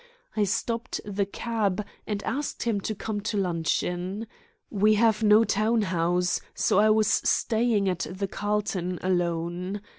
[0.35, 4.25] I stopped the cab, and asked him to come to luncheon.
[4.71, 9.79] We have no town house, so I was staying at the Carlton alone.